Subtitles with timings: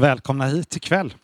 [0.00, 1.14] Välkomna hit ikväll.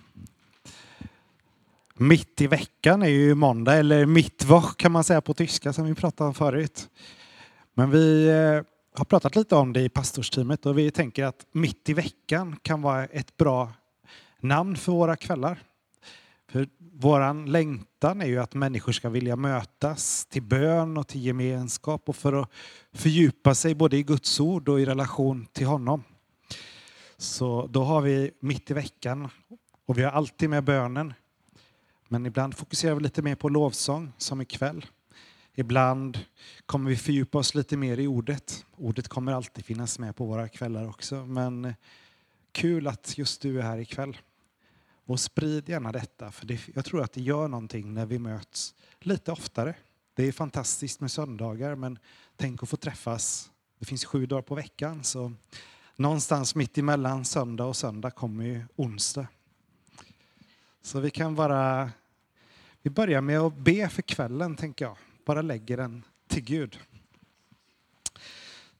[1.95, 5.95] Mitt i veckan är ju måndag, eller mittwoch kan man säga på tyska som vi
[5.95, 6.89] pratade om förut.
[7.75, 8.63] Men vi eh,
[8.99, 12.83] har pratat lite om det i pastorsteamet och vi tänker att mitt i veckan kan
[12.83, 13.73] vara ett bra
[14.41, 15.59] namn för våra kvällar.
[16.51, 22.09] För våran längtan är ju att människor ska vilja mötas till bön och till gemenskap
[22.09, 22.51] och för att
[22.93, 26.03] fördjupa sig både i Guds ord och i relation till honom.
[27.25, 29.29] Så då har vi mitt i veckan
[29.87, 31.15] och vi har alltid med bönen.
[32.09, 34.87] Men ibland fokuserar vi lite mer på lovsång, som ikväll.
[35.55, 36.19] Ibland
[36.67, 38.65] kommer vi fördjupa oss lite mer i ordet.
[38.77, 41.27] Ordet kommer alltid finnas med på våra kvällar också.
[41.27, 41.75] Men
[42.53, 44.17] kul att just du är här ikväll.
[45.07, 48.75] Och sprid gärna detta, för det, jag tror att det gör någonting när vi möts
[49.01, 49.75] lite oftare.
[50.15, 51.99] Det är fantastiskt med söndagar, men
[52.37, 53.51] tänk att få träffas.
[53.79, 55.33] Det finns sju dagar på veckan, så
[55.97, 59.27] någonstans mitt emellan söndag och söndag kommer ju onsdag.
[60.83, 61.91] Så vi kan bara...
[62.83, 64.97] Vi börjar med att be för kvällen, tänker jag.
[65.25, 66.79] Bara lägger den till Gud.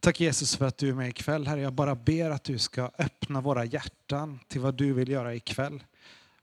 [0.01, 1.47] Tack Jesus för att du är med ikväll.
[1.47, 5.35] Herre, jag bara ber att du ska öppna våra hjärtan till vad du vill göra
[5.35, 5.85] ikväll.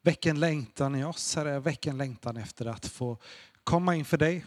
[0.01, 1.59] Väck en längtan i oss, Herre.
[1.59, 3.17] Väck en längtan efter att få
[3.63, 4.45] komma inför dig.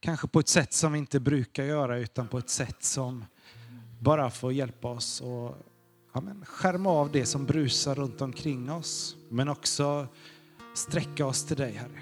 [0.00, 3.24] Kanske på ett sätt som vi inte brukar göra, utan på ett sätt som
[3.98, 5.56] bara få hjälpa oss att
[6.12, 9.16] ja, skärma av det som brusar runt omkring oss.
[9.28, 10.06] Men också
[10.74, 12.00] sträcka oss till dig, Herre.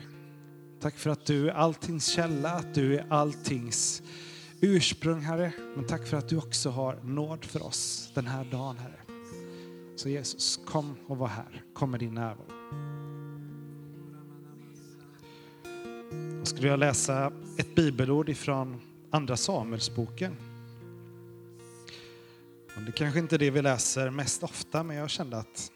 [0.80, 4.02] Tack för att du är alltings källa, att du är alltings
[4.60, 5.52] ursprung, Herre.
[5.76, 9.00] Men tack för att du också har nåd för oss den här dagen, Herre.
[9.96, 11.62] Så Jesus, kom och var här.
[11.74, 12.46] Kom med din närvaro.
[16.38, 20.53] Jag skulle jag läsa ett bibelord ifrån Andra Samuelsboken.
[22.76, 25.70] Det kanske inte är det vi läser mest ofta, men jag kände att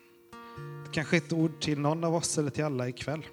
[0.84, 3.26] det kanske är ett ord till någon av oss eller till alla ikväll.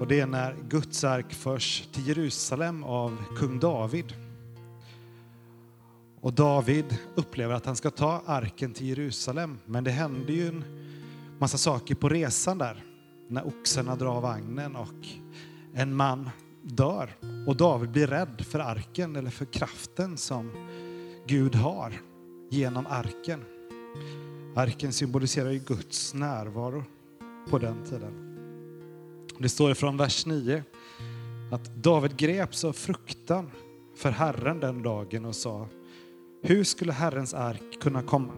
[0.00, 4.14] Och det är när Guds ark förs till Jerusalem av kung David.
[6.20, 10.64] Och David upplever att han ska ta arken till Jerusalem, men det händer ju en
[11.38, 12.84] massa saker på resan där.
[13.28, 15.06] När oxarna drar vagnen och
[15.74, 16.30] en man
[16.62, 17.16] dör.
[17.46, 20.50] Och David blir rädd för arken eller för kraften som
[21.26, 21.92] Gud har
[22.48, 23.44] genom arken.
[24.56, 26.84] Arken symboliserar ju Guds närvaro
[27.50, 28.22] på den tiden.
[29.38, 30.62] Det står från vers 9
[31.52, 33.50] att David greps av fruktan
[33.96, 35.68] för Herren den dagen och sa
[36.42, 38.32] hur skulle Herrens ark kunna komma?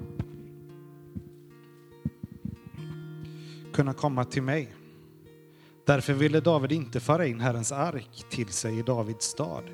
[3.73, 4.75] Kunna komma till mig?
[5.87, 9.65] Därför ville David inte föra in Herrens ark till sig i Davids stad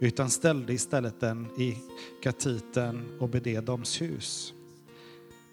[0.00, 1.76] utan ställde istället den i
[2.22, 4.54] Gatiten och Bededoms hus.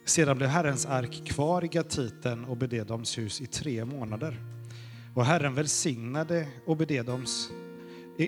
[0.05, 4.37] Sedan blev Herrens ark kvar i Gatiten och Bededoms hus i tre månader.
[5.15, 7.49] Och Herren välsignade Obededoms,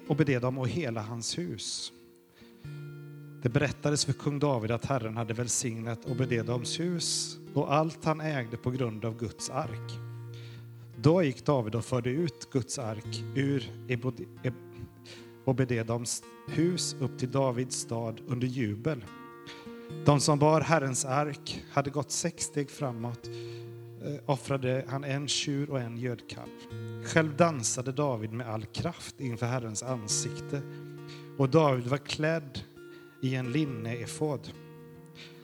[0.07, 1.91] Obededom och hela hans hus.
[3.41, 8.57] Det berättades för kung David att Herren hade välsignat Obededoms hus och allt han ägde
[8.57, 9.91] på grund av Guds ark.
[10.97, 13.71] Då gick David och förde ut Guds ark ur
[15.45, 16.05] och bede dem
[16.47, 19.05] hus upp till Davids stad under jubel.
[20.05, 23.27] De som bar Herrens ark hade gått sex steg framåt
[24.05, 26.49] eh, offrade han en tjur och en gödkalv.
[27.05, 30.61] Själv dansade David med all kraft inför Herrens ansikte
[31.37, 32.59] och David var klädd
[33.21, 34.51] i en linneefod.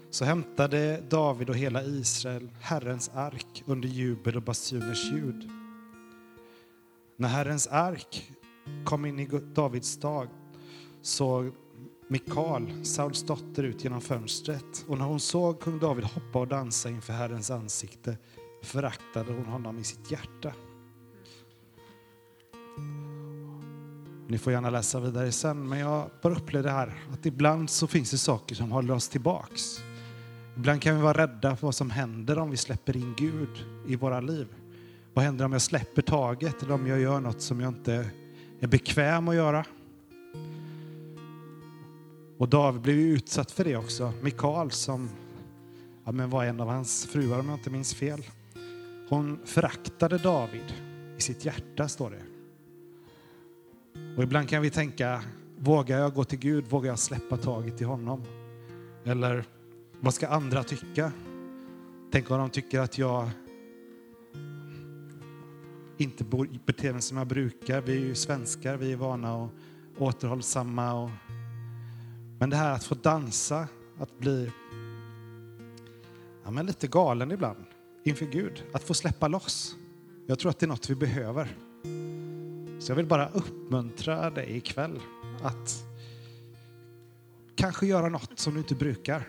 [0.09, 5.49] Så hämtade David och hela Israel Herrens ark under jubel och basuners ljud.
[7.17, 8.31] När Herrens ark
[8.85, 10.27] kom in i Davids stad
[11.01, 11.53] såg
[12.07, 14.85] Mikal, Sauls dotter, ut genom fönstret.
[14.87, 18.17] Och när hon såg kung David hoppa och dansa inför Herrens ansikte
[18.63, 20.53] föraktade hon honom i sitt hjärta.
[24.27, 27.87] Ni får gärna läsa vidare sen, men jag bara upplevde det här att ibland så
[27.87, 29.79] finns det saker som håller oss tillbaks.
[30.57, 33.95] Ibland kan vi vara rädda för vad som händer om vi släpper in Gud i
[33.95, 34.47] våra liv.
[35.13, 38.11] Vad händer om jag släpper taget eller om jag gör något som jag inte
[38.61, 39.65] är bekväm att göra?
[42.37, 44.13] Och David blev utsatt för det också.
[44.21, 45.09] Mikael som
[46.05, 48.23] ja, men var en av hans fruar om jag inte minns fel.
[49.09, 50.73] Hon föraktade David
[51.17, 52.21] i sitt hjärta, står det.
[54.17, 55.23] Och ibland kan vi tänka,
[55.57, 56.65] vågar jag gå till Gud?
[56.69, 58.23] Vågar jag släppa taget i honom?
[59.05, 59.43] Eller
[59.99, 61.11] vad ska andra tycka?
[62.11, 63.29] Tänk om de tycker att jag
[66.03, 66.23] inte
[66.65, 67.81] beter mig som jag brukar.
[67.81, 69.49] Vi är ju svenskar, vi är vana och
[69.97, 70.93] återhållsamma.
[70.93, 71.09] Och...
[72.39, 73.67] Men det här att få dansa,
[73.99, 74.51] att bli
[76.43, 77.65] ja, men lite galen ibland
[78.03, 79.75] inför Gud, att få släppa loss.
[80.27, 81.57] Jag tror att det är något vi behöver.
[82.79, 84.99] Så jag vill bara uppmuntra dig ikväll
[85.43, 85.83] att
[87.55, 89.27] kanske göra något som du inte brukar.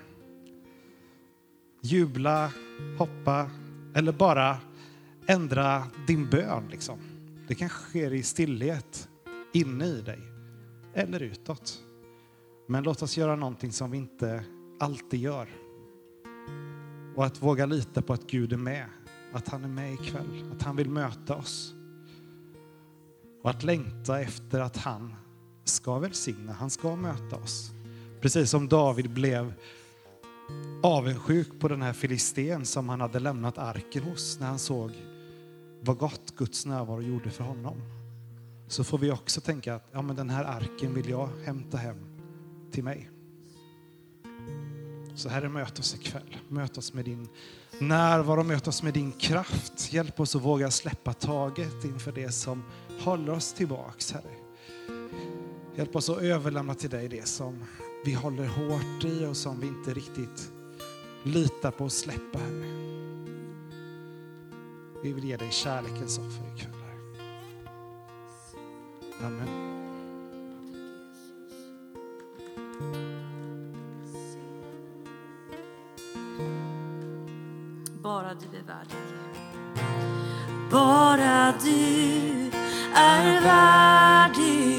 [1.82, 2.52] Jubla,
[2.98, 3.50] hoppa
[3.94, 4.56] eller bara
[5.26, 6.68] ändra din bön.
[6.70, 6.98] Liksom.
[7.48, 9.08] Det kanske sker i stillhet
[9.52, 10.20] inne i dig
[10.94, 11.82] eller utåt.
[12.68, 14.44] Men låt oss göra någonting som vi inte
[14.80, 15.48] alltid gör.
[17.16, 18.86] Och att våga lita på att Gud är med.
[19.32, 20.52] Att han är med ikväll.
[20.52, 21.74] Att han vill möta oss.
[23.42, 25.14] Och att längta efter att han
[25.64, 27.70] ska välsigna, han ska möta oss.
[28.20, 29.54] Precis som David blev
[30.82, 34.92] avundsjuk på den här filisten som han hade lämnat arken hos när han såg
[35.84, 37.76] vad gott Guds närvaro gjorde för honom.
[38.68, 41.96] Så får vi också tänka att ja, men den här arken vill jag hämta hem
[42.72, 43.10] till mig.
[45.14, 46.36] Så Herre, möt oss ikväll.
[46.48, 47.28] Möt oss med din
[47.78, 49.92] närvaro, möt oss med din kraft.
[49.92, 52.62] Hjälp oss att våga släppa taget inför det som
[53.00, 54.34] håller oss tillbaks, Herre.
[55.76, 57.64] Hjälp oss att överlämna till dig det som
[58.04, 60.52] vi håller hårt i och som vi inte riktigt
[61.22, 62.82] litar på att släppa, Herre.
[65.02, 66.72] Vi vill ge dig kärlekens offer ikväll,
[69.24, 69.48] Amen.
[78.02, 78.96] Bara du är värdig.
[80.70, 82.50] Bara du
[82.94, 84.78] är värdig.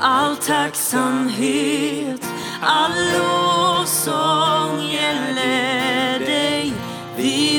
[0.00, 2.26] All tacksamhet,
[2.60, 6.51] all lovsång gäller dig.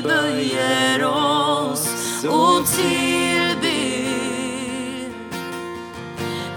[0.03, 3.63] Vi böjer oss och tillber.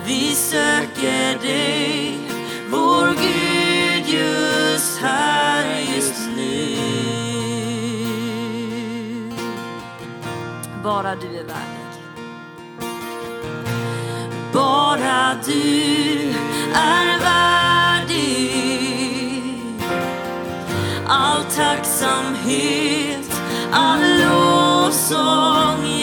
[0.06, 2.18] Vi söker dig,
[2.70, 6.76] vår Gud, just här, just nu.
[10.84, 12.02] Bara du är värdig.
[14.52, 16.32] Bara du
[16.74, 17.46] är värdig.
[21.08, 23.25] All tacksamhet,
[23.72, 25.95] all lovsång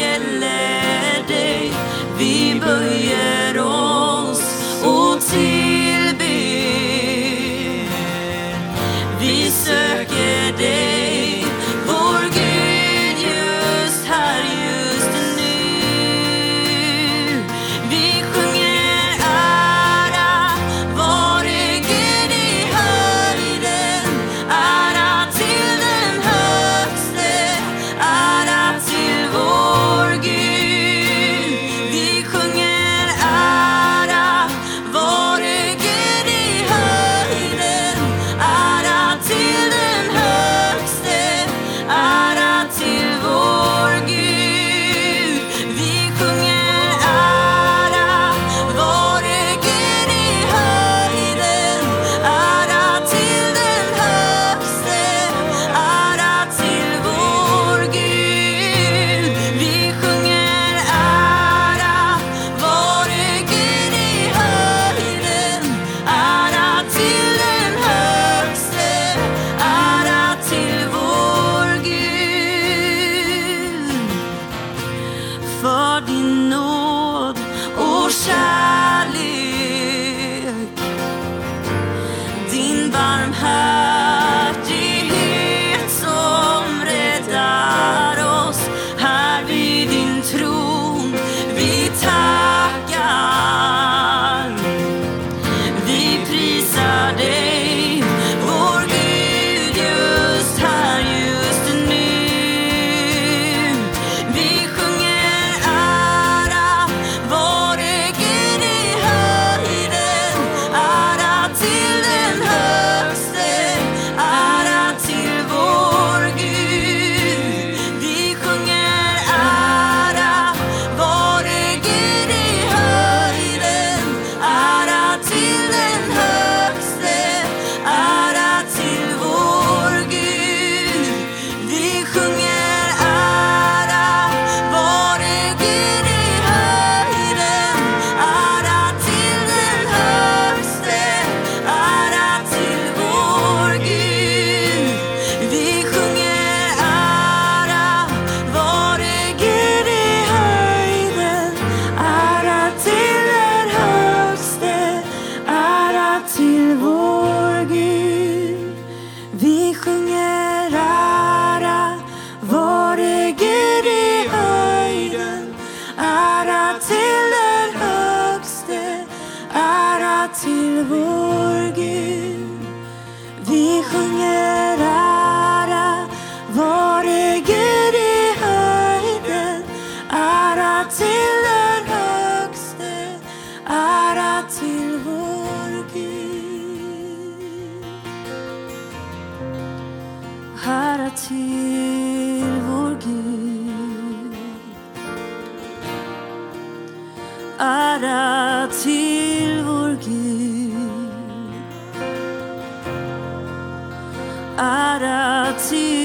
[205.60, 206.03] to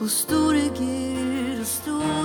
[0.00, 2.19] hos store Gud, o store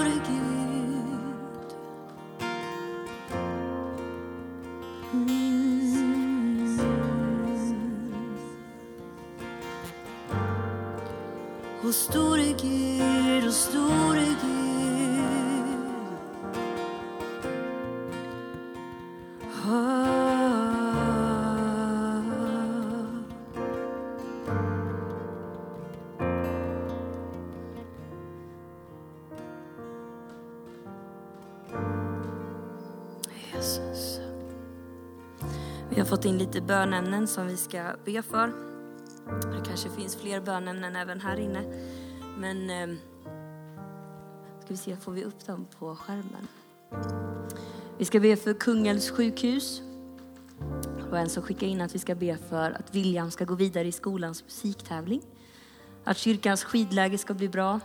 [36.16, 38.48] fått in lite bönämnen som vi ska be för.
[39.28, 41.64] Det kanske finns fler bönämnen även här inne.
[42.38, 42.98] Men eh,
[44.60, 46.48] ska vi se, får vi upp dem på skärmen?
[47.98, 49.82] Vi ska be för Kungälvs sjukhus.
[50.98, 53.56] Det var en som skickade in att vi ska be för att William ska gå
[53.56, 55.22] vidare i skolans musiktävling.
[56.04, 57.80] Att kyrkans skidläge ska bli bra.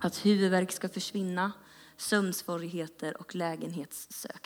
[0.00, 1.52] Att huvudvärk ska försvinna.
[1.96, 4.41] Sömnsvårigheter och lägenhetssök.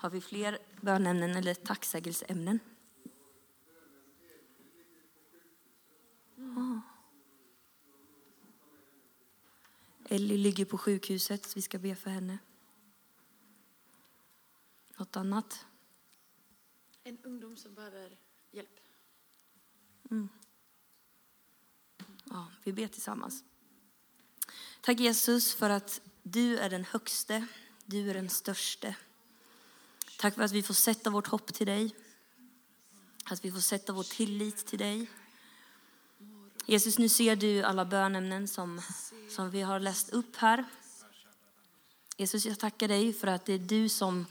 [0.00, 2.60] Har vi fler bönämnen eller tacksägelseämnen?
[6.36, 6.80] Ja.
[10.08, 12.38] Ellie ligger på sjukhuset, så vi ska be för henne.
[14.96, 15.66] Något annat?
[17.04, 18.18] En ungdom som behöver
[18.50, 18.80] hjälp.
[22.24, 23.44] Ja, vi ber tillsammans.
[24.80, 27.46] Tack Jesus för att du är den högste,
[27.84, 28.96] du är den störste.
[30.20, 31.94] Tack för att vi får sätta vårt hopp till dig.
[33.24, 35.10] Att vi får sätta vår tillit till dig.
[36.66, 38.80] Jesus, nu ser du alla bönämnen som,
[39.30, 40.64] som vi har läst upp här.
[42.16, 44.26] Jesus, jag tackar dig för att det är du som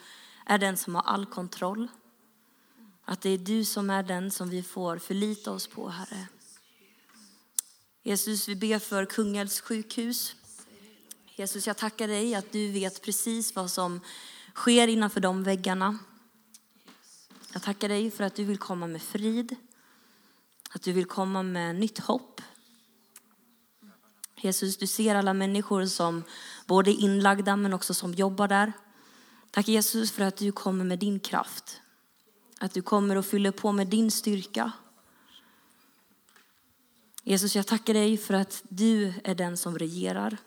[0.46, 1.88] är den som har all kontroll.
[3.06, 6.28] Att det är du som är den som vi får förlita oss på, Herre.
[8.04, 10.36] Jesus, vi ber för Kungälvs sjukhus.
[11.36, 14.02] Jesus, jag tackar dig att du vet precis vad som
[14.58, 15.98] sker innanför de väggarna.
[17.54, 19.56] Jag tackar dig för att du vill komma med frid,
[20.70, 22.42] att du vill komma med nytt hopp.
[24.36, 26.24] Jesus, du ser alla människor som
[26.66, 28.74] både är inlagda men också som jobbar där.
[29.52, 31.82] Tack Jesus för att du kommer med din kraft.
[32.60, 34.72] Att du kommer och fyller på med din styrka.
[37.24, 40.38] Jesus, jag tackar dig för att du är den som regerar.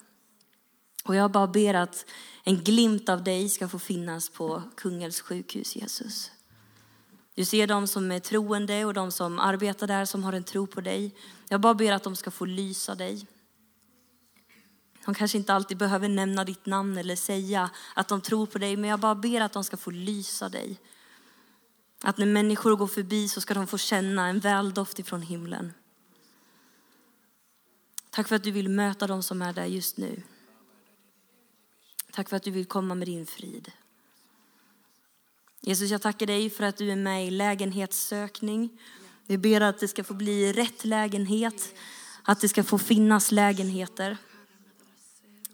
[1.04, 2.06] Och jag bara ber att
[2.44, 6.30] en glimt av dig ska få finnas på Kungälvs sjukhus, Jesus.
[7.34, 10.66] Du ser de som är troende och de som arbetar där som har en tro
[10.66, 11.14] på dig.
[11.48, 13.26] Jag bara ber att de ska få lysa dig.
[15.04, 18.76] De kanske inte alltid behöver nämna ditt namn eller säga att de tror på dig,
[18.76, 20.80] men jag bara ber att de ska få lysa dig.
[22.02, 25.72] Att när människor går förbi så ska de få känna en väldoft ifrån himlen.
[28.10, 30.22] Tack för att du vill möta dem som är där just nu.
[32.12, 33.72] Tack för att du vill komma med din frid.
[35.60, 38.80] Jesus, jag tackar dig för att du är med i lägenhetssökning.
[39.26, 41.74] Vi ber att det ska få bli rätt lägenhet,
[42.22, 44.16] att det ska få finnas lägenheter.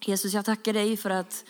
[0.01, 1.45] Jesus, jag tackar dig för att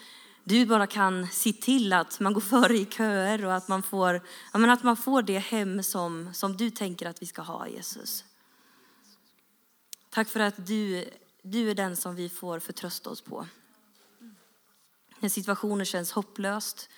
[0.45, 4.21] du bara kan se till att man går före i köer och att man får,
[4.53, 8.25] menar, att man får det hem som, som du tänker att vi ska ha, Jesus.
[10.11, 11.05] Tack för att du,
[11.43, 13.47] du är den som vi får förtrösta oss på.
[15.27, 16.89] När situationen känns hopplöst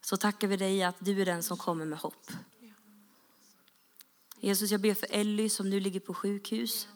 [0.00, 2.30] så tackar vi dig att du är den som kommer med hopp.
[4.40, 6.88] Jesus, jag ber för Ellie som nu ligger på sjukhus.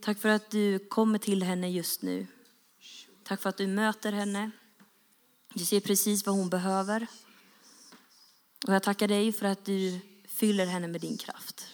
[0.00, 2.26] Tack för att du kommer till henne just nu.
[3.22, 4.50] Tack för att du möter henne.
[5.54, 7.06] Du ser precis vad hon behöver.
[8.66, 11.66] Och jag tackar dig för att du fyller henne med din kraft.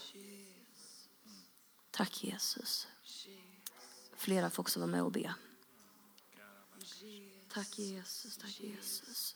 [1.91, 2.87] Tack Jesus.
[4.17, 5.35] Flera får också vara med och be.
[7.53, 9.35] Tack Jesus, tack Jesus.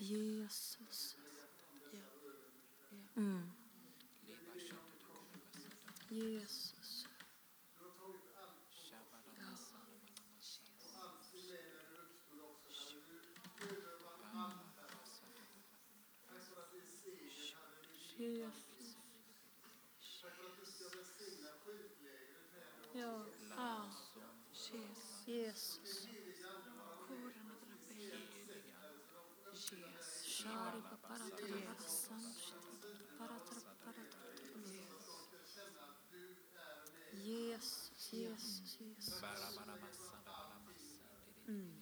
[0.00, 1.16] Jesus.
[3.16, 3.42] Mm.
[6.08, 7.04] Jesus.
[18.16, 18.96] Jesus.
[22.94, 23.26] Ja.
[23.56, 25.11] Ja.
[25.26, 26.08] Jesus.
[37.22, 37.90] Jesus.
[38.10, 39.22] Jesus, Jesus.
[41.48, 41.81] Mm.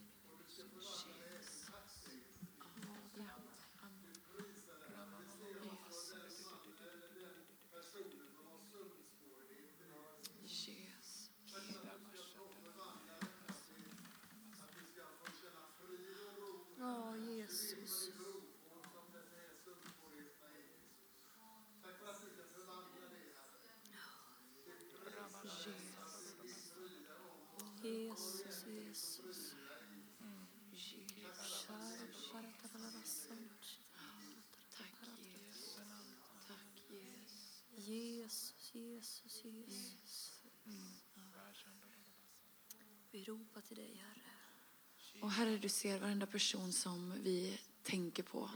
[43.12, 45.23] Vi ropar till dig, Herre.
[45.23, 48.51] Och Herre, du ser varenda person som vi tänker på.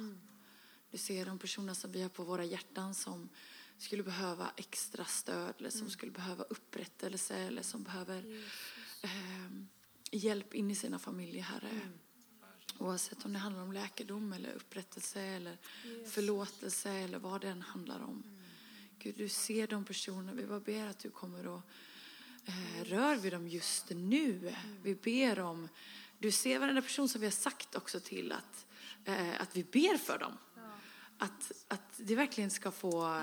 [0.90, 3.29] Du ser de personer som vi har på våra hjärtan som
[3.79, 8.45] skulle behöva extra stöd eller som skulle behöva upprättelse eller som behöver
[9.03, 9.51] eh,
[10.11, 11.81] hjälp in i sina familjer, Herre.
[12.79, 15.59] Oavsett om det handlar om läkedom eller upprättelse eller
[16.07, 18.23] förlåtelse eller vad det än handlar om.
[18.99, 20.33] Gud, du ser de personerna.
[20.33, 21.61] Vi bara ber att du kommer eh,
[22.85, 24.54] rör vid dem just nu.
[24.83, 25.68] Vi ber om,
[26.18, 28.66] du ser varenda person som vi har sagt också till att,
[29.04, 30.38] eh, att vi ber för dem.
[31.18, 33.22] Att, att det verkligen ska få eh,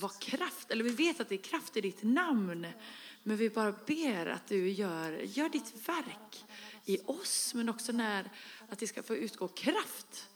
[0.00, 2.66] vara kraft, eller vi vet att det är kraft i ditt namn.
[3.22, 6.44] Men vi bara ber att du gör, gör ditt verk
[6.84, 8.30] i oss, men också när,
[8.68, 10.28] att det ska få utgå kraft.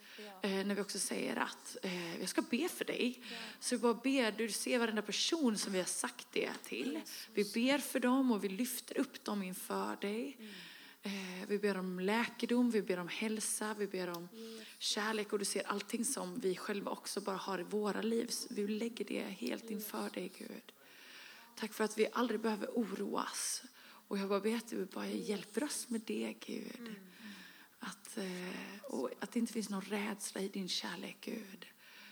[0.42, 3.22] Eh, när vi också säger att eh, jag ska be för dig.
[3.60, 7.00] Så vi bara ber, du ser varenda person som vi har sagt det till.
[7.34, 10.36] Vi ber för dem och vi lyfter upp dem inför dig.
[11.02, 14.28] Eh, vi ber om läkedom, vi ber om hälsa, vi ber om
[14.78, 18.30] kärlek och du ser allting som vi själva också bara har i våra liv.
[18.50, 20.72] Vi lägger det helt inför dig Gud.
[21.56, 23.62] Tack för att vi aldrig behöver oroas.
[24.08, 26.94] Och jag bara ber att du bara hjälper oss med det Gud.
[27.84, 31.66] Att, eh, att det inte finns någon rädsla i din kärlek Gud.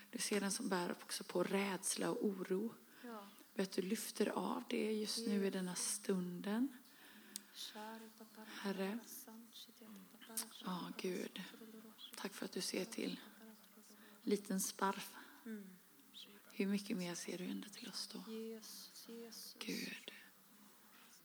[0.09, 2.75] Du ser den som bär också på rädsla och oro.
[3.03, 3.29] Ja.
[3.63, 6.77] Att du lyfter av det just nu i denna stunden.
[8.47, 8.99] Herre.
[10.65, 11.41] Ja, Gud.
[12.15, 13.19] Tack för att du ser till
[14.23, 15.15] liten sparv.
[16.51, 18.23] Hur mycket mer ser du ändå till oss då?
[19.59, 20.11] Gud.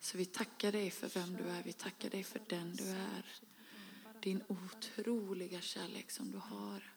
[0.01, 1.63] Så vi tackar dig för vem du är.
[1.63, 3.27] Vi tackar dig för den du är.
[4.21, 6.95] Din otroliga kärlek som du har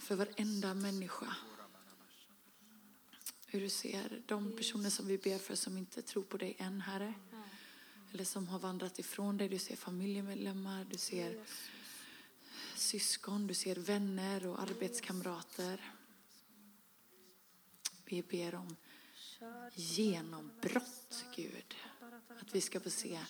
[0.00, 1.36] för varenda människa.
[3.46, 6.80] Hur du ser de personer som vi ber för som inte tror på dig än,
[6.80, 7.14] Herre.
[8.12, 9.48] Eller som har vandrat ifrån dig.
[9.48, 11.44] Du ser familjemedlemmar, du ser
[12.76, 15.94] syskon, du ser vänner och arbetskamrater.
[18.04, 18.76] Vi ber om
[19.74, 21.74] genombrott, Gud.
[22.40, 23.20] Att vi ska få se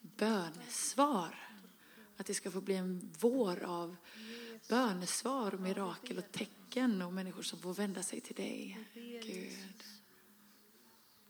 [0.00, 1.53] bönesvar.
[2.16, 3.96] Att det ska få bli en vår av
[4.68, 8.78] bönesvar och mirakel och tecken och människor som får vända sig till dig,
[9.24, 9.84] Gud.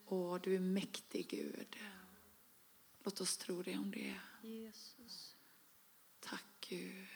[0.07, 1.77] Åh, du är mäktig, Gud.
[3.05, 4.21] Låt oss tro det om det.
[6.21, 7.07] Tack, Gud.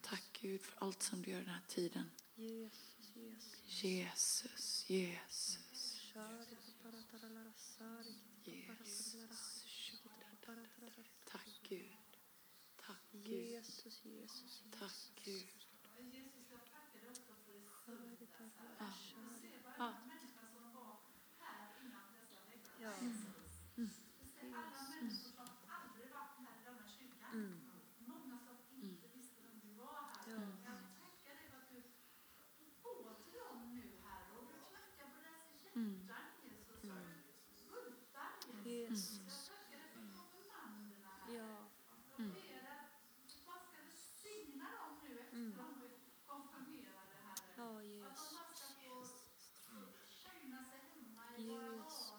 [0.00, 2.10] Tack, Gud, för allt som du gör den här tiden.
[2.34, 3.84] Jesus, Jesus.
[3.84, 9.66] Jesus, Jesus, Shari paparatarala sari Jesus.
[11.24, 11.96] Tack, Gud.
[12.86, 13.32] Tack, Gud.
[13.32, 14.92] Jesus, Jesus, Tack,
[15.24, 15.48] Gud.
[19.70, 19.92] Ja.
[30.26, 30.42] Ja.
[38.64, 39.50] Jesus.
[41.28, 41.68] Ja.
[47.58, 48.18] Ja, Jesus.
[51.36, 52.18] Jesus.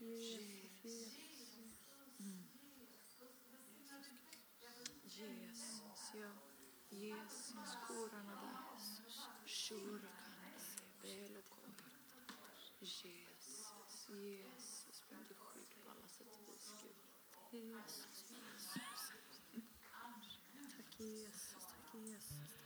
[0.00, 1.12] Jesus.
[5.04, 6.32] Jesus, ja.
[6.90, 8.62] Jesus, korana där.
[12.80, 16.96] Jesus, Jesus, du skydd på alla sätt och vis, Gud.
[17.52, 18.30] Jesus.
[18.30, 19.12] Jesus.
[20.76, 21.66] Tack Jesus.
[21.68, 22.61] Tack Jesus.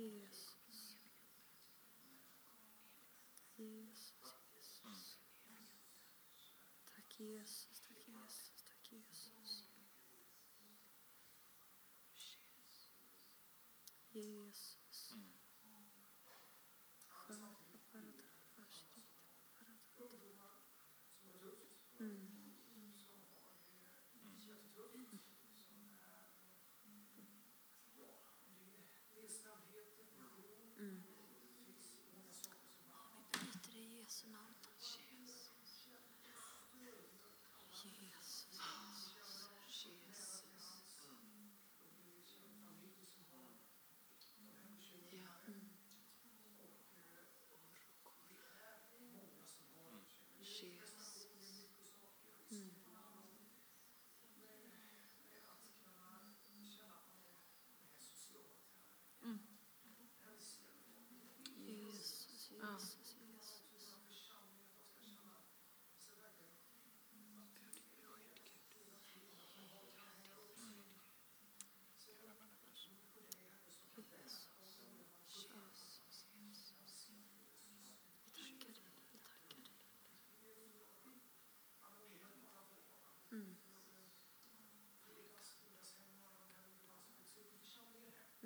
[0.00, 0.56] Isso.
[3.58, 4.14] Isso,
[6.86, 7.80] Tá aqui, Jesus.
[8.56, 9.68] Tá aqui, Jesus.
[9.76, 9.82] Tá
[12.00, 12.90] aqui, Jesus.
[14.14, 14.69] Isso.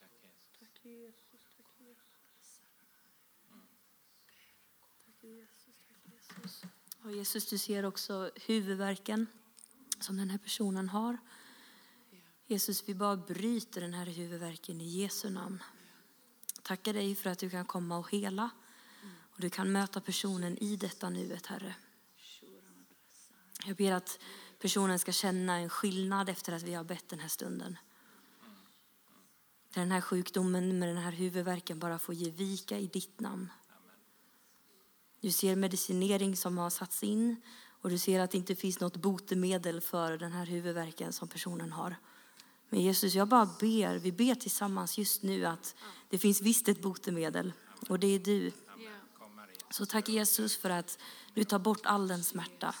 [0.00, 1.42] Tack Jesus, tack Jesus.
[1.52, 1.98] Tack Jesus,
[5.06, 5.63] tack Jesus.
[7.04, 9.26] Och Jesus, du ser också huvudvärken
[10.00, 11.18] som den här personen har.
[12.46, 15.62] Jesus, vi bara bryter den här huvudvärken i Jesu namn.
[16.62, 18.50] Tackar dig för att du kan komma och hela.
[19.04, 21.74] Och du kan möta personen i detta nuet, Herre.
[23.66, 24.18] Jag ber att
[24.58, 27.78] personen ska känna en skillnad efter att vi har bett den här stunden.
[29.74, 33.50] Den här sjukdomen med den här huvudvärken bara får ge vika i ditt namn.
[35.24, 37.36] Du ser medicinering som har satts in
[37.80, 41.72] och du ser att det inte finns något botemedel för den här huvudvärken som personen
[41.72, 41.96] har.
[42.68, 45.74] Men Jesus, jag bara ber, vi ber tillsammans just nu att
[46.08, 47.52] det finns visst ett botemedel
[47.88, 48.52] och det är du.
[49.70, 50.98] Så tack Jesus för att
[51.34, 52.74] du tar bort all den smärta.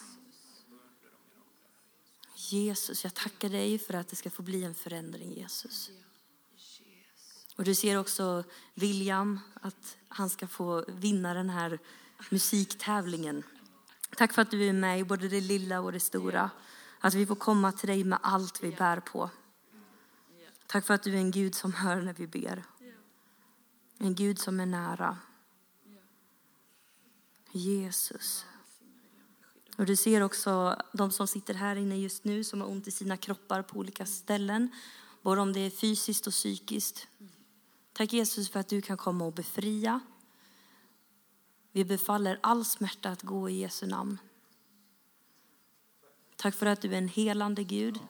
[2.36, 5.90] Jesus, jag tackar dig för att det ska få bli en förändring Jesus.
[7.56, 11.78] Och du ser också William, att han ska få vinna den här
[12.30, 13.42] musiktävlingen.
[14.16, 16.50] Tack för att du är med i både det lilla och det stora.
[17.00, 19.30] Att vi får komma till dig med allt vi bär på.
[20.66, 22.64] Tack för att du är en Gud som hör när vi ber.
[23.98, 25.18] En Gud som är nära.
[27.52, 28.46] Jesus.
[29.76, 32.90] Och du ser också de som sitter här inne just nu som har ont i
[32.90, 34.68] sina kroppar på olika ställen.
[35.22, 37.06] Både om det är fysiskt och psykiskt.
[37.92, 40.00] Tack Jesus för att du kan komma och befria.
[41.74, 44.18] Vi befaller all smärta att gå i Jesu namn.
[46.36, 48.00] Tack för att du är en helande Gud.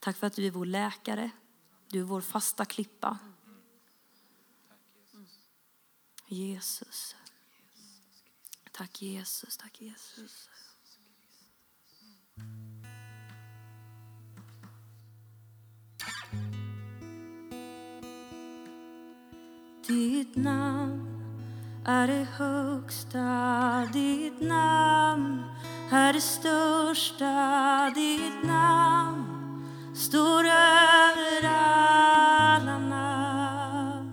[0.00, 1.30] Tack för att du är vår läkare.
[1.88, 3.18] Du är vår fasta klippa.
[6.26, 7.16] Jesus.
[8.72, 10.48] Tack Jesus, tack Jesus.
[19.86, 21.03] Ditt namn
[21.84, 25.42] är det högsta, ditt namn
[25.90, 29.24] är det största, ditt namn
[29.94, 34.12] står över alla namn.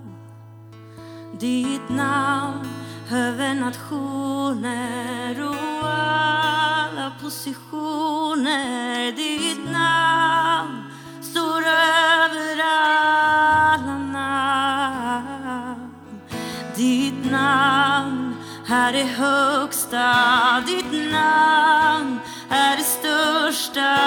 [1.40, 2.68] Ditt namn
[3.12, 9.12] över nationer och alla positioner.
[9.12, 10.82] Ditt namn
[11.20, 12.21] står över
[17.42, 18.36] Ditt namn
[18.68, 22.20] är det högsta, ditt namn.
[22.50, 23.98] Är det största,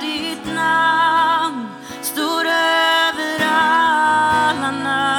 [0.00, 1.68] ditt namn.
[2.02, 5.13] Står över alla namn.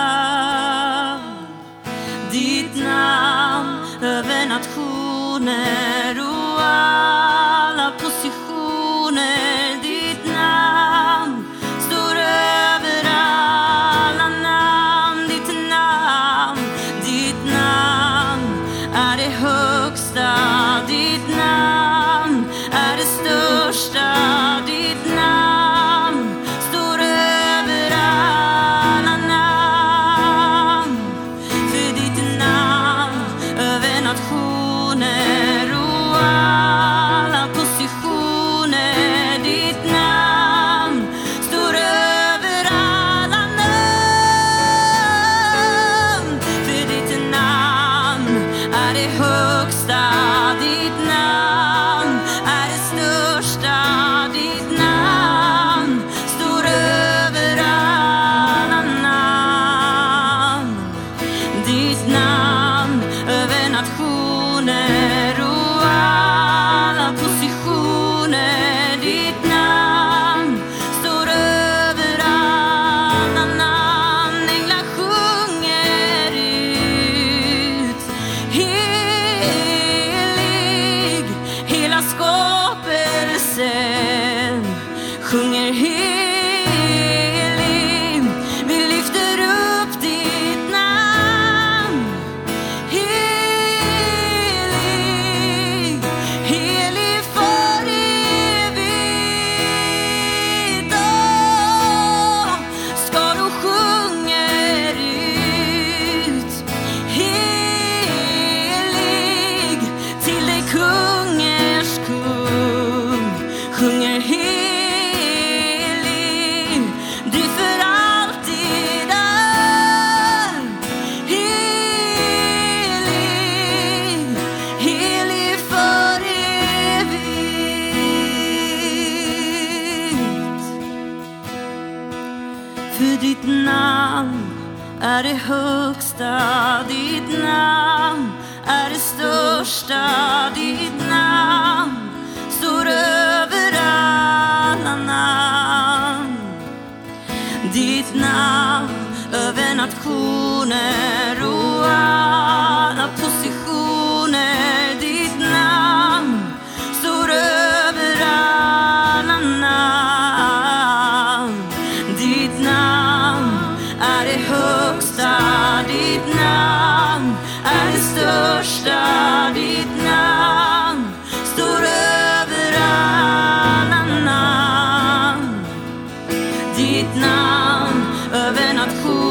[178.35, 179.24] Över nationer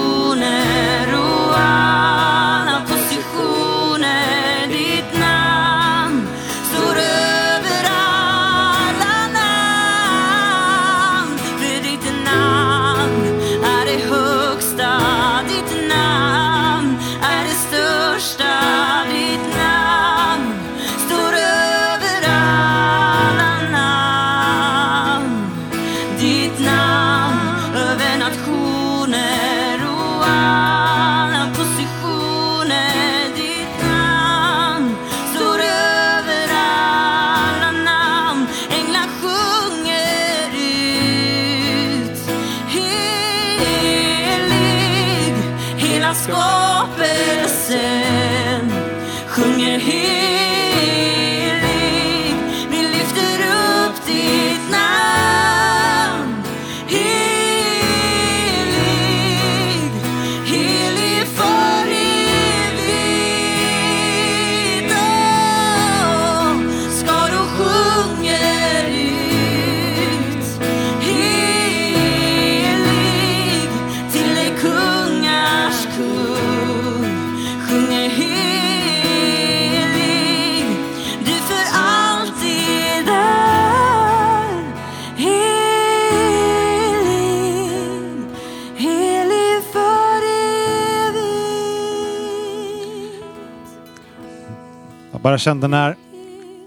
[95.35, 95.97] bara kände när,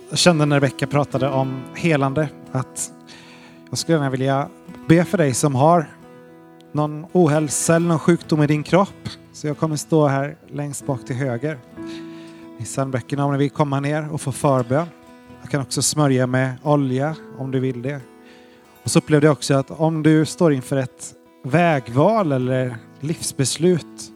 [0.09, 2.91] jag kände när Rebecka pratade om helande att
[3.69, 4.49] jag skulle gärna vilja
[4.87, 5.89] be för dig som har
[6.71, 9.09] någon ohälsa eller någon sjukdom i din kropp.
[9.33, 11.59] Så jag kommer stå här längst bak till höger
[12.57, 14.87] i sandböckerna om ni vill komma ner och få förbön.
[15.41, 18.01] Jag kan också smörja med olja om du vill det.
[18.83, 21.13] Och så upplevde jag också att om du står inför ett
[21.43, 24.11] vägval eller livsbeslut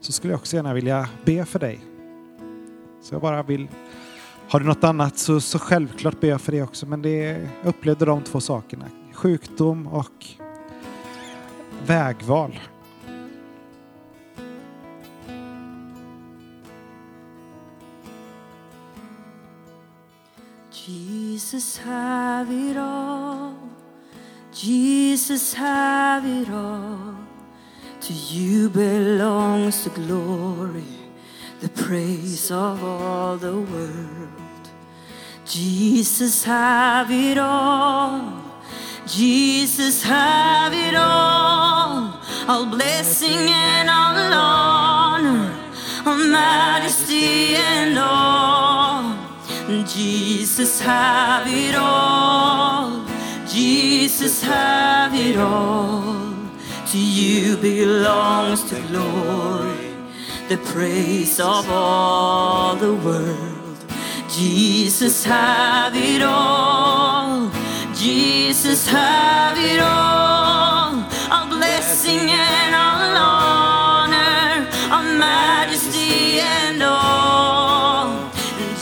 [0.00, 1.93] så skulle jag också gärna vilja be för dig.
[3.04, 3.68] Så jag bara vill...
[4.48, 6.86] Har du något annat så, så självklart ber jag för det också.
[6.86, 8.84] Men det, jag upplevde de två sakerna.
[9.12, 10.26] Sjukdom och
[11.86, 12.60] vägval.
[20.86, 23.54] Jesus have it all.
[24.52, 27.14] Jesus have it all.
[28.00, 31.03] To you belongs the glory,
[31.64, 34.64] the praise of all the world.
[35.46, 38.42] Jesus have it all.
[39.06, 42.20] Jesus have it all.
[42.48, 45.54] All blessing and all honor,
[46.04, 49.16] all majesty and all.
[49.86, 53.06] Jesus have it all.
[53.46, 56.34] Jesus have it all.
[56.90, 59.73] To you belongs the glory,
[60.48, 63.78] the praise of all the world.
[64.28, 67.50] Jesus, have it all.
[67.94, 71.02] Jesus, have it all.
[71.30, 78.30] Our blessing and our honor, our majesty and all.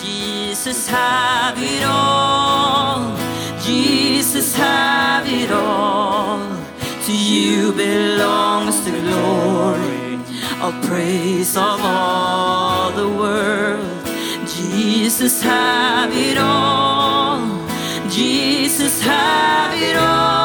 [0.03, 3.17] Jesus, have it all.
[3.61, 6.41] Jesus, have it all.
[7.07, 9.92] To you belongs the glory.
[10.65, 13.85] A praise of all the world.
[14.47, 17.41] Jesus, have it all.
[18.09, 20.42] Jesus, have it all.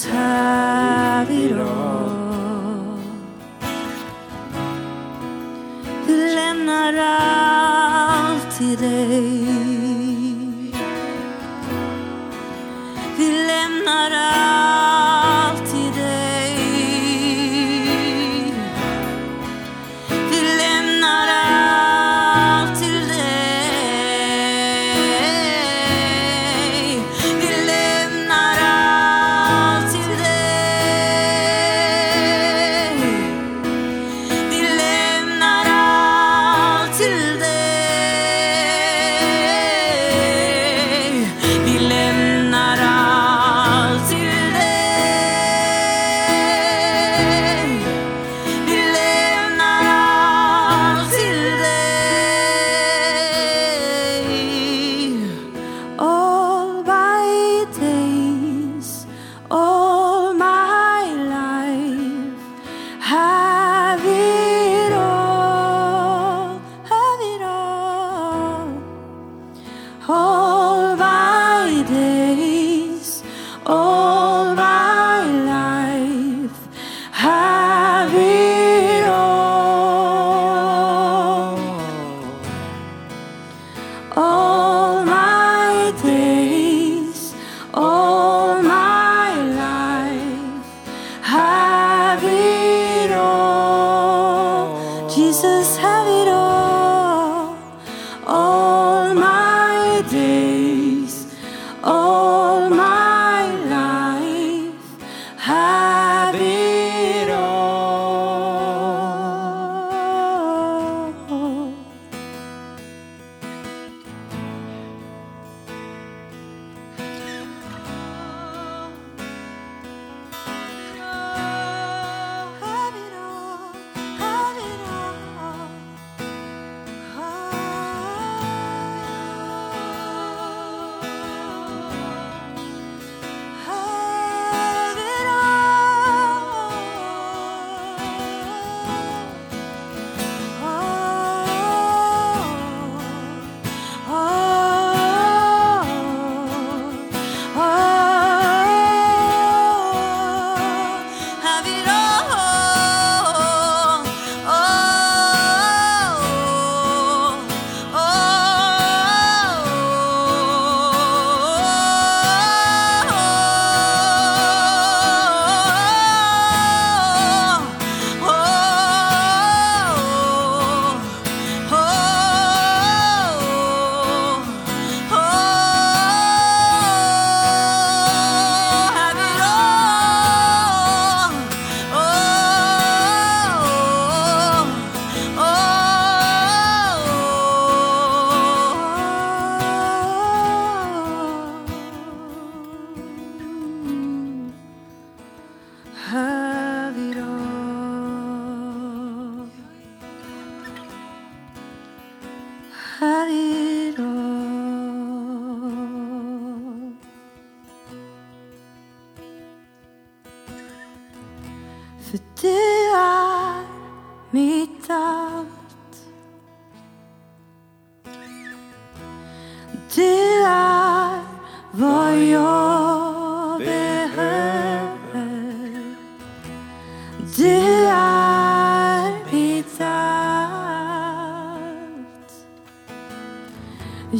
[0.00, 2.98] oss här idag.
[6.06, 9.44] Vi lämnar allt till dig.
[13.16, 14.19] Vi lämnar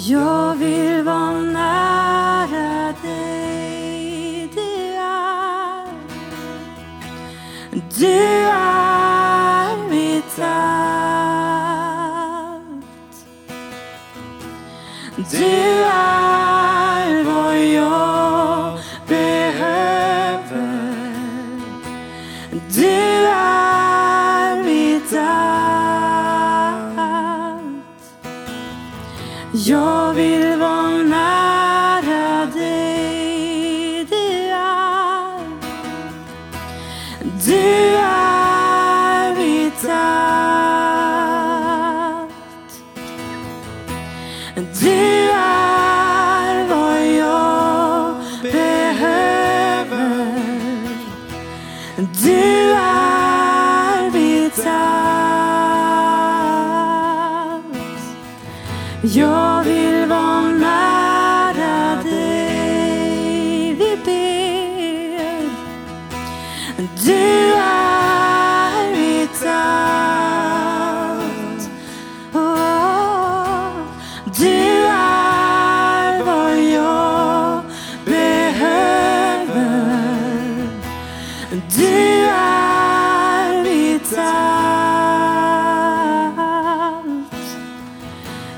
[0.09, 0.40] Your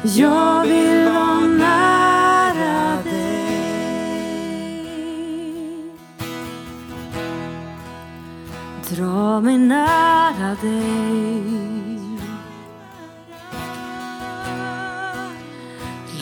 [0.05, 3.53] Jag vill vara nära dig.
[8.90, 11.42] Dra mig nära dig.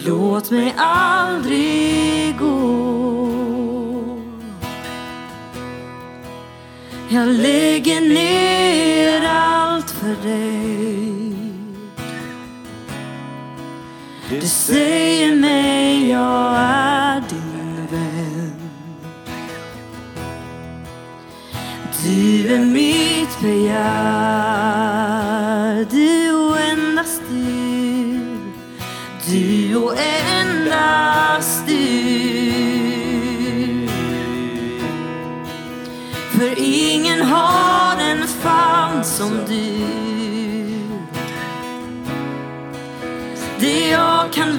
[0.06, 3.30] Låt mig aldrig gå.
[7.08, 11.09] Jag lägger ner allt för dig.
[14.30, 18.70] Du säger mig jag är din vän.
[22.04, 24.49] Du är mitt begär.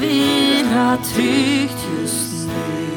[0.02, 2.88] Vila tryggt just nu.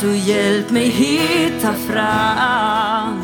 [0.00, 3.19] Så hjälp mig hitta fram,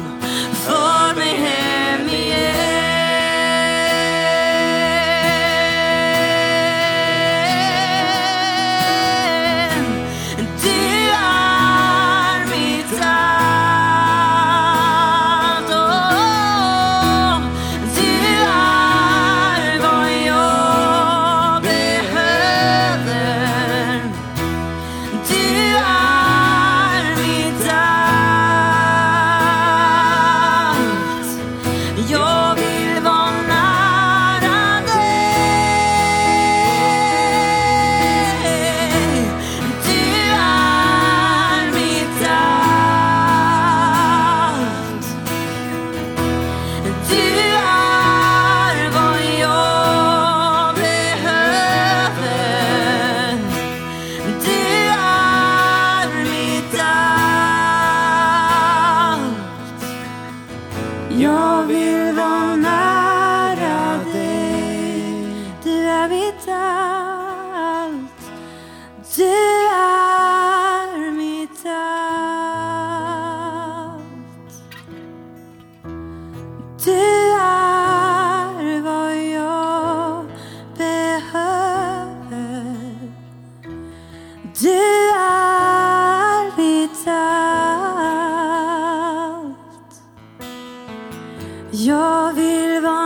[91.79, 93.06] Jag vill vara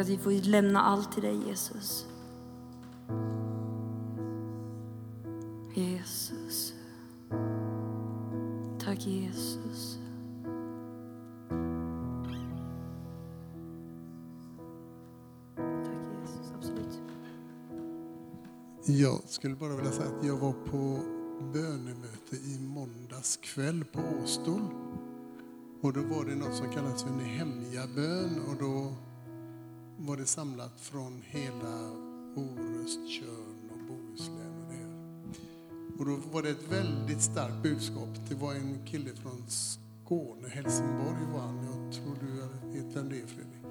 [0.00, 2.06] att vi får lämna allt till dig Jesus.
[5.74, 6.74] Jesus.
[8.84, 9.98] Tack Jesus.
[15.84, 17.00] Tack Jesus, absolut.
[18.84, 20.98] Jag skulle bara vilja säga att jag var på
[21.52, 24.62] bönemöte i måndags kväll på Åstol.
[25.82, 28.92] Och då var det något som kallas för Nehemja-bön och då
[30.02, 31.90] var det samlat från hela
[32.34, 34.66] Orust, Tjörn och Bohuslän.
[35.98, 38.08] Och, det och då var det ett väldigt starkt budskap.
[38.28, 41.56] Det var en kille från Skåne, Helsingborg var han.
[41.56, 42.26] Jag tror du
[42.78, 43.64] vet vem det är Fredrik.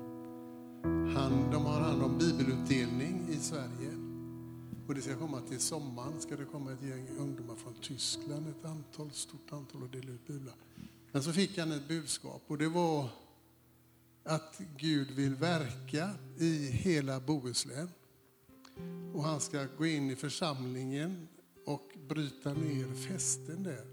[1.17, 3.91] Han, de har hand om bibelutdelning i Sverige.
[4.87, 8.65] Och det ska komma till sommaren ska det komma ett gäng ungdomar från Tyskland, ett
[8.65, 10.55] antal, stort antal och dela ut biblar.
[11.11, 13.09] Men så fick han ett budskap och det var
[14.29, 17.89] att Gud vill verka i hela Bohuslän.
[19.13, 21.27] Och han ska gå in i församlingen
[21.65, 23.85] och bryta ner fästen där.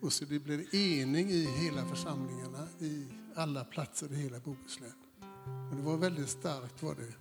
[0.00, 4.92] Och så det blir ening i hela församlingarna, i alla platser i hela Bohuslän.
[5.70, 7.14] Och det var väldigt starkt var det.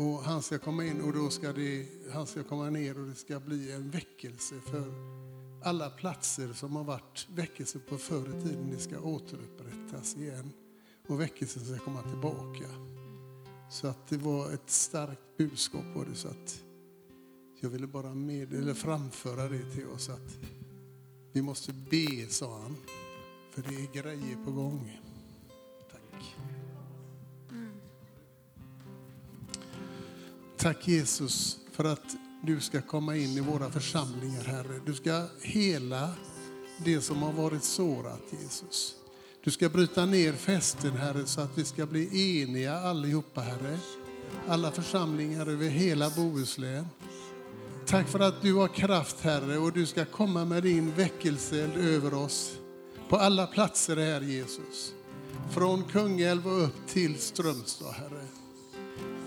[0.00, 3.14] Och han ska komma in och då ska det, han ska komma ner och det
[3.14, 4.92] ska bli en väckelse för
[5.64, 8.70] alla platser som har varit väckelse på förr i tiden.
[8.70, 10.52] Det ska återupprättas igen
[11.08, 12.68] och väckelsen ska komma tillbaka.
[13.70, 16.64] Så att det var ett starkt budskap på det så att
[17.60, 20.38] jag ville bara med, eller framföra det till oss att
[21.32, 22.76] vi måste be, sa han.
[23.50, 25.00] För det är grejer på gång.
[25.92, 26.36] Tack.
[30.56, 34.80] Tack Jesus för att du ska komma in i våra församlingar, Herre.
[34.86, 36.14] Du ska hela
[36.84, 39.03] det som har varit sårat, Jesus.
[39.44, 43.78] Du ska bryta ner fästen, Herre, så att vi ska bli eniga allihopa, Herre.
[44.48, 46.86] Alla församlingar över hela Bohuslän.
[47.86, 52.14] Tack för att du har kraft, Herre, och du ska komma med din väckelse över
[52.14, 52.58] oss.
[53.08, 54.92] på alla platser här Jesus.
[55.50, 58.24] Från Kungälv och upp till Strömstad, Herre.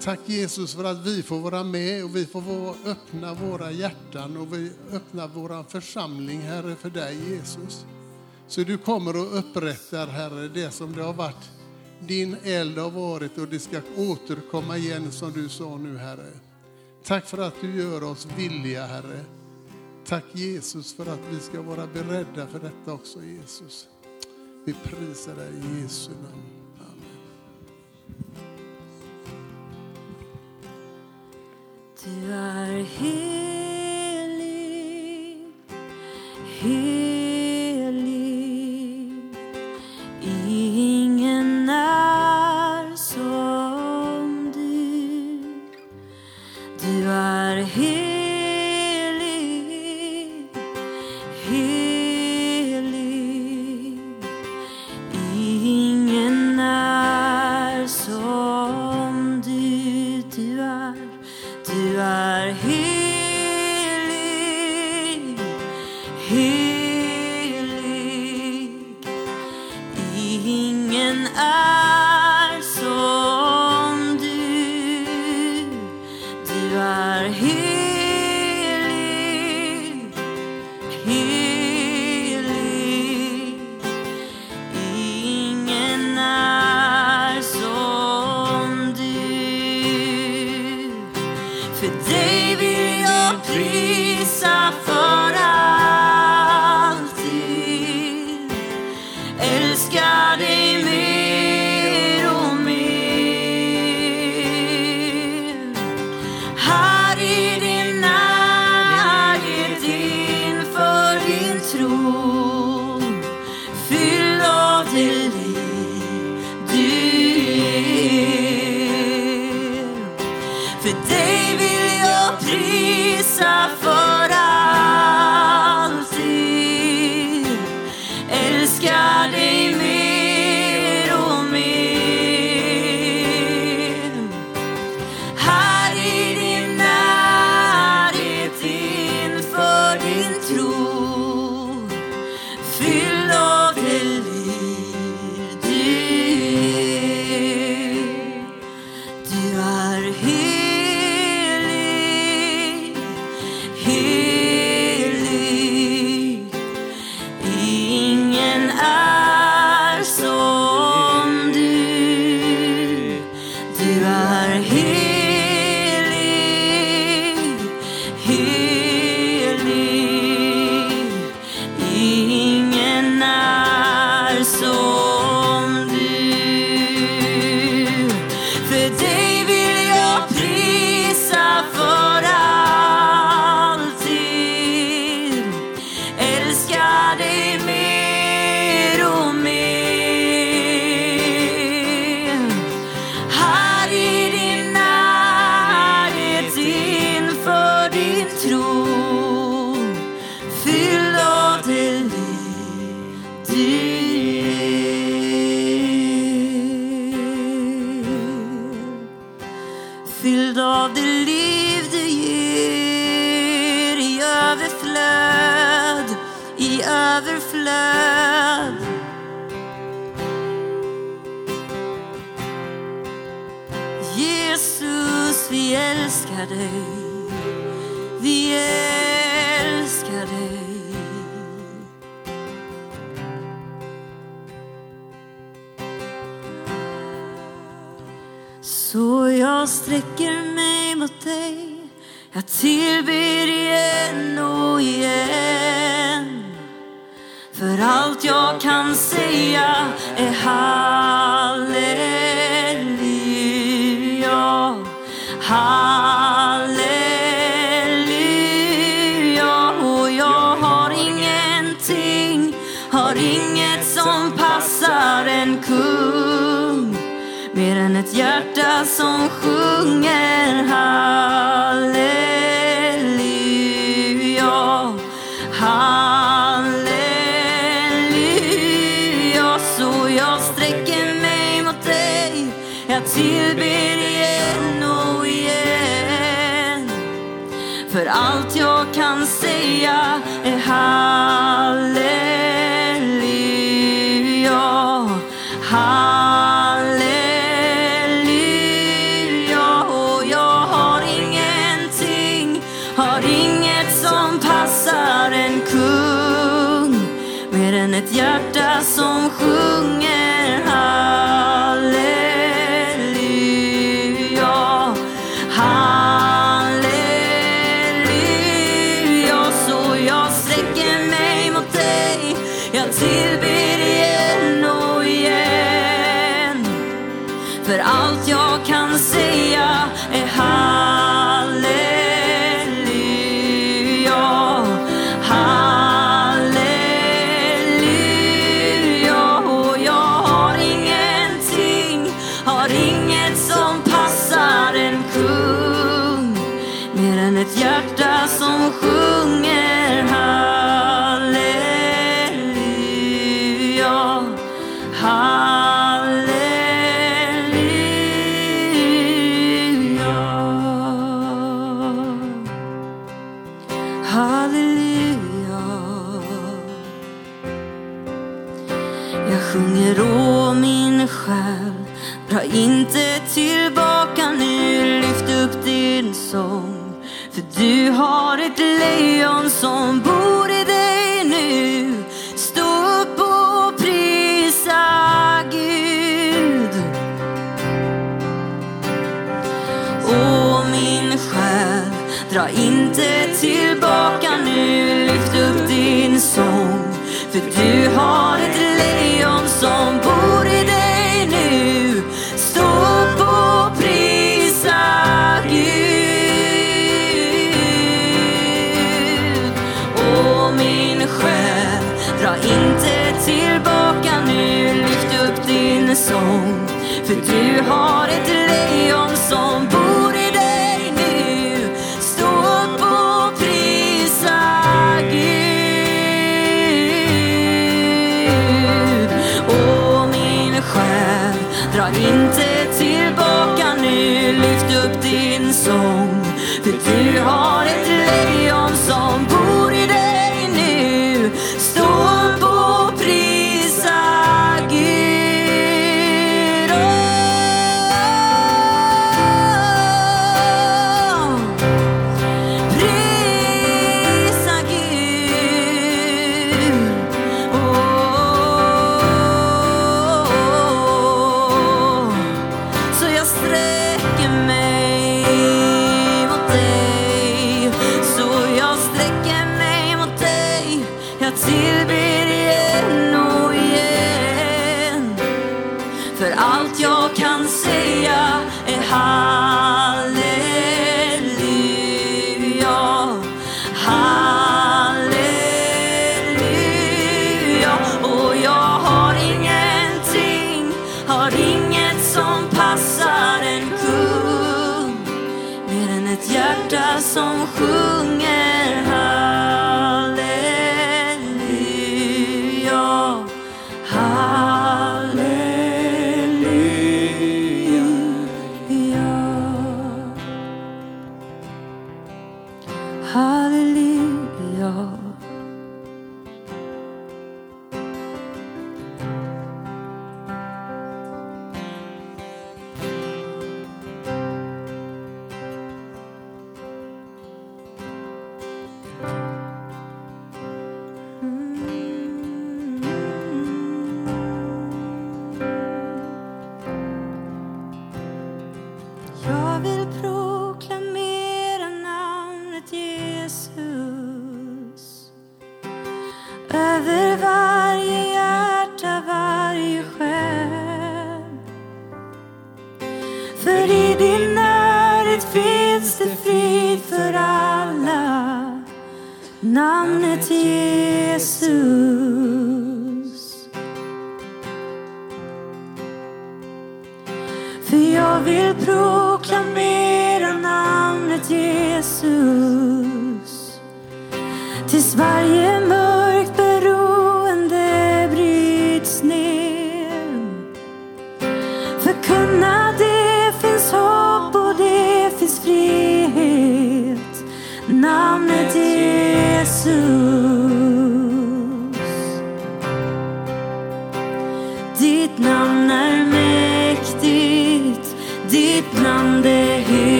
[0.00, 4.36] Tack Jesus för att vi får vara med och vi får vara, öppna våra hjärtan
[4.36, 7.84] och vi öppnar vår församling, Herre, för dig Jesus.
[8.46, 11.50] Så du kommer och upprättar, Herre, det som det har varit.
[12.00, 16.30] Din eld har varit och det ska återkomma igen som du sa nu, Herre.
[17.04, 19.20] Tack för att du gör oss villiga, Herre.
[20.06, 23.88] Tack Jesus för att vi ska vara beredda för detta också, Jesus.
[24.64, 26.42] Vi prisar dig i Jesu namn.
[26.78, 26.94] Amen.
[32.04, 33.14] Du är helig,
[36.60, 37.23] helig.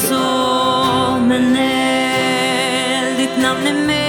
[0.00, 3.18] Som en eld.
[3.18, 3.99] Ditt namn är med.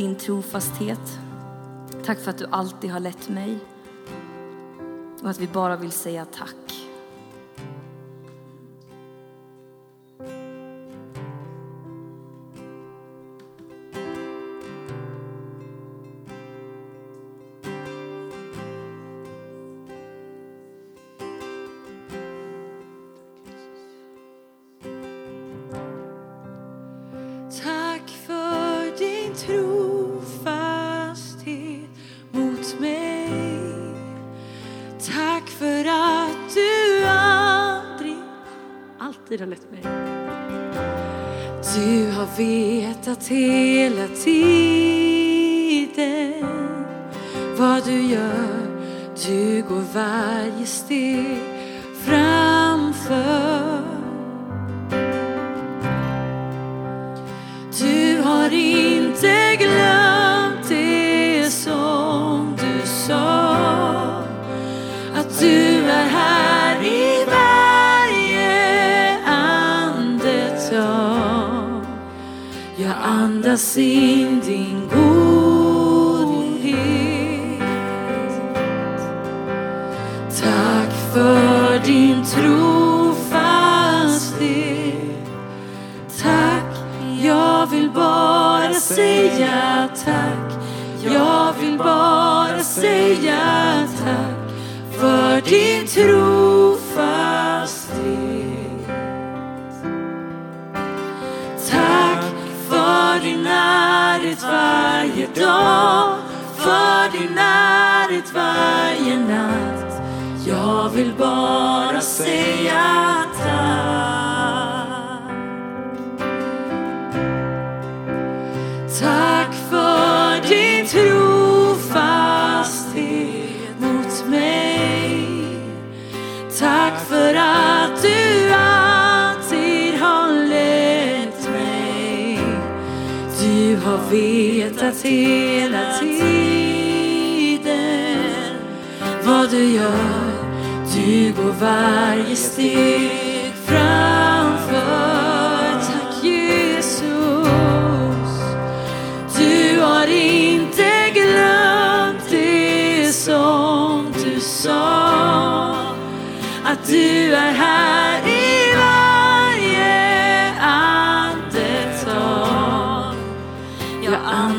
[0.00, 1.18] Din trofasthet.
[2.04, 3.58] Tack för att du alltid har lett mig.
[5.22, 6.56] Och att vi bara vill säga tack.
[6.66, 6.89] Tack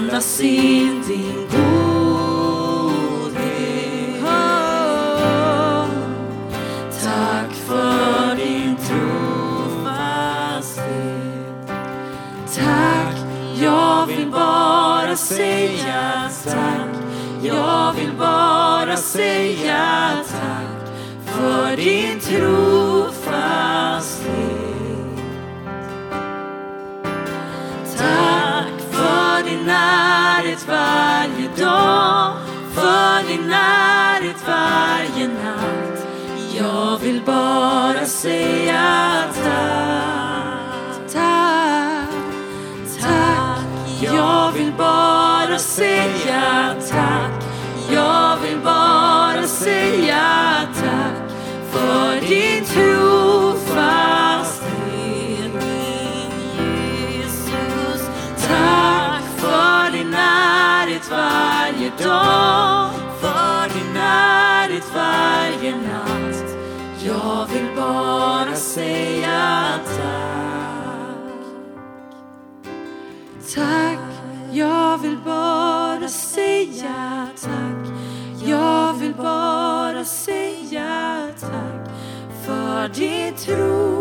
[0.02, 2.24] andas in din godhet
[4.24, 5.86] oh,
[7.04, 10.02] Tack för din trofasthet
[12.56, 13.16] Tack,
[13.62, 16.90] jag vill bara säga tack.
[17.44, 20.88] Jag vill bara säga tack
[21.26, 22.91] för din trofasthet.
[38.22, 41.12] Säga tack.
[41.14, 42.10] Tack,
[43.02, 43.66] tack.
[44.02, 47.32] Jag vill bara säga tack.
[47.92, 51.32] Jag vill bara säga tack
[51.72, 53.12] för din trofasthet,
[55.54, 56.32] min
[57.12, 58.02] Jesus.
[58.48, 62.90] Tack för din närhet varje dag,
[63.22, 66.52] för din närhet varje natt.
[67.06, 71.42] Jag vill bara säga tack.
[73.56, 74.00] Tack,
[74.52, 77.94] jag vill bara säga tack.
[78.46, 81.90] Jag vill bara säga tack
[82.46, 83.92] för din trofasthet.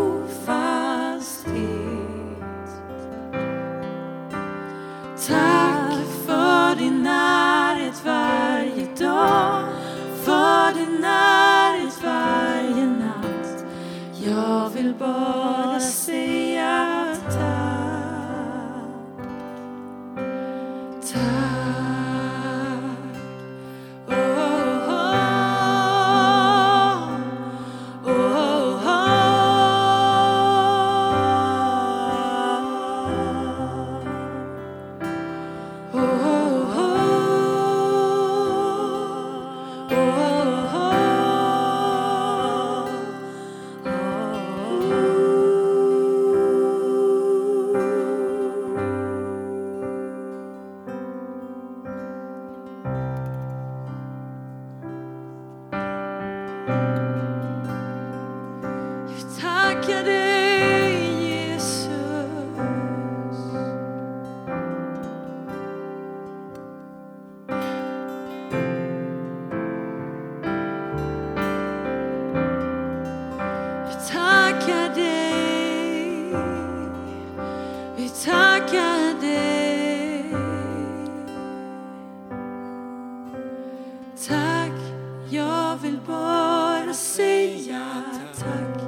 [5.27, 9.63] Tack för din närhet varje dag,
[10.23, 12.60] för din närhet varje dag
[14.25, 17.00] jag vill bara säga
[78.25, 80.25] tackar dig.
[84.27, 84.71] Tack,
[85.29, 88.03] jag vill bara säga
[88.39, 88.81] tack.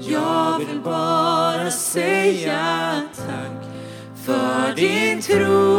[0.00, 3.64] Jag vill bara säga tack
[4.24, 5.73] för din tro.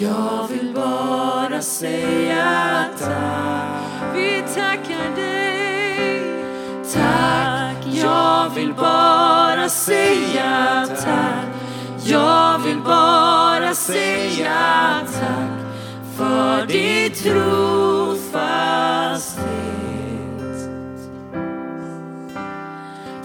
[0.00, 4.14] Jag vill bara säga tack.
[4.14, 6.44] Vi tackar dig.
[6.94, 11.46] Tack, jag vill bara säga tack.
[12.04, 15.50] Jag vill bara säga tack
[16.16, 17.68] för din trofasthet.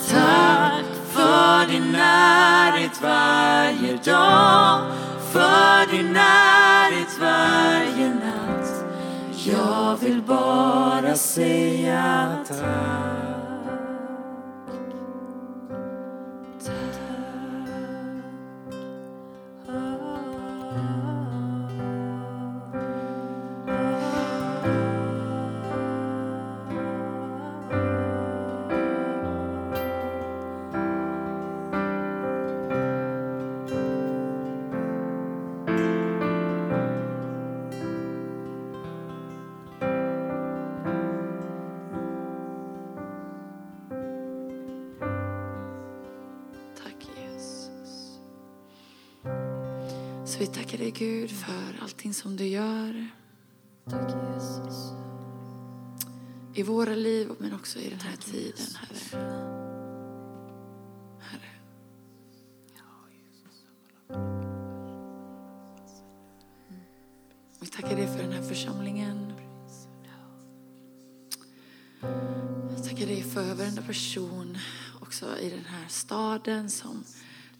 [0.09, 4.81] Tack för din närhet varje dag,
[5.31, 6.52] för din närhet
[6.83, 8.85] varit varje natt.
[9.45, 12.37] Jag vill bara säga.
[12.47, 13.12] Tack
[50.93, 53.07] dig Gud för allting som du gör.
[56.53, 59.21] I våra liv men också i den här tiden Herre.
[61.19, 61.49] Herre.
[67.59, 69.33] Vi tackar dig för den här församlingen.
[72.69, 74.57] Jag tackar dig för varenda person
[75.01, 77.03] också i den här staden som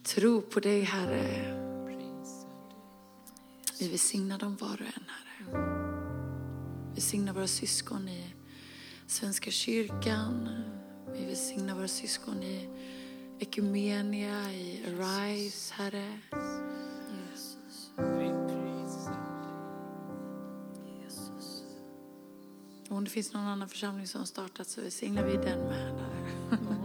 [0.02, 1.63] tror på dig Herre.
[3.80, 5.64] Vi välsignar dem var och en Herre.
[6.88, 8.34] Vi välsignar våra syskon i
[9.06, 10.48] Svenska kyrkan.
[11.12, 12.68] Vi välsignar våra syskon i
[13.38, 16.20] Ekumenia, i Arise Herre.
[22.88, 25.78] Och om det finns någon annan församling som har startat så välsignar vi den med
[25.78, 26.83] Herre.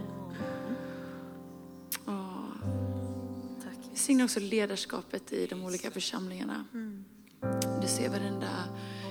[4.00, 6.64] Vi signar också ledarskapet i de olika församlingarna.
[7.82, 8.48] Du ser varenda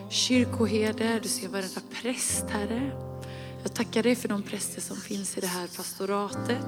[0.10, 2.91] kyrkoherde, du ser varenda präst, Herre.
[3.64, 6.66] Jag tackar dig för de präster som finns i det här pastoratet.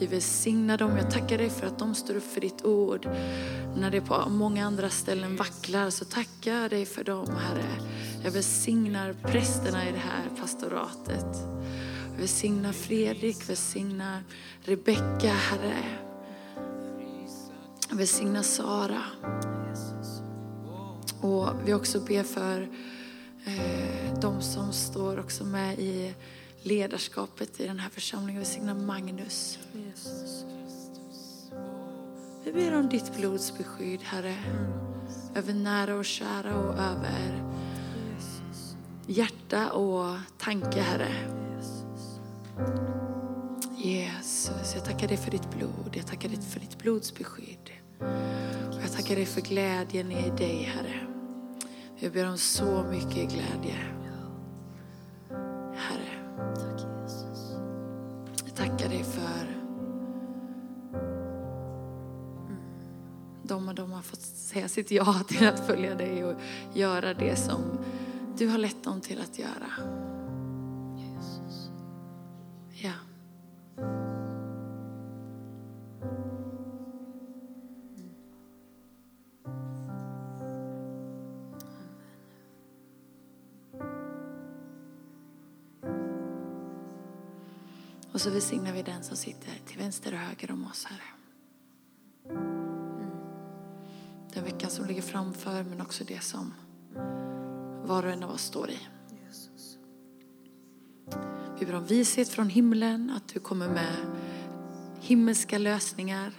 [0.00, 0.96] Vi välsignar dem.
[0.96, 3.06] Jag tackar dig för att de står upp för ditt ord.
[3.76, 7.70] När det på många andra ställen vacklar så tackar jag dig för dem, Herre.
[8.24, 11.36] Jag välsignar prästerna i det här pastoratet.
[12.12, 14.22] Jag välsignar Fredrik, välsignar
[14.64, 16.11] Rebecka, Herre.
[17.92, 19.02] Jag välsignar Sara.
[21.20, 22.68] Och vi också ber för
[23.44, 26.14] eh, de som står också med i
[26.62, 28.42] ledarskapet i den här församlingen.
[28.42, 29.58] Välsigna Magnus.
[32.44, 34.36] Vi ber om ditt blods beskydd, Herre.
[35.34, 37.42] Över nära och kära och över
[39.06, 41.14] hjärta och tanke, Herre.
[43.76, 45.90] Jesus, jag tackar dig för ditt blod.
[45.92, 47.81] Jag tackar dig för ditt blods beskydd.
[48.68, 50.94] Och jag tackar dig för glädjen i dig, Herre.
[51.96, 53.76] Jag ber om så mycket glädje.
[55.74, 56.12] Herre.
[58.44, 59.46] Jag tackar dig för
[62.48, 62.56] mm,
[63.42, 66.40] de och de har fått säga sitt ja till att följa dig och
[66.74, 67.60] göra det som
[68.38, 70.11] du har lett dem till att göra.
[88.22, 91.02] Så välsignar vi den som sitter till vänster och höger om oss, Herre.
[94.34, 96.54] Den veckan som ligger framför, men också det som
[97.84, 98.78] var och en av oss står i.
[101.58, 103.96] Vi ber om vishet från himlen, att du kommer med
[105.00, 106.32] himmelska lösningar,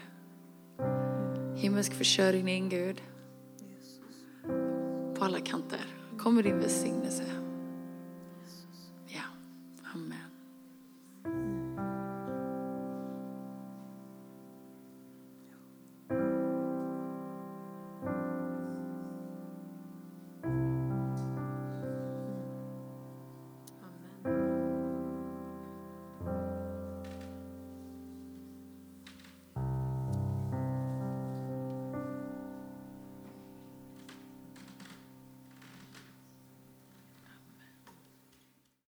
[1.55, 3.01] himmelsk försörjning, Gud.
[5.17, 5.85] På alla kanter.
[6.17, 7.32] Kommer din välsignelse.